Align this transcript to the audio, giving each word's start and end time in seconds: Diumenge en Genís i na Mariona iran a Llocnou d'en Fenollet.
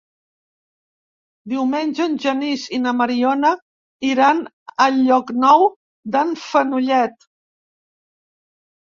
Diumenge 1.51 2.07
en 2.11 2.15
Genís 2.23 2.63
i 2.77 2.79
na 2.85 2.93
Mariona 3.01 3.51
iran 4.07 4.41
a 4.87 4.87
Llocnou 4.95 5.67
d'en 6.17 6.33
Fenollet. 6.47 7.29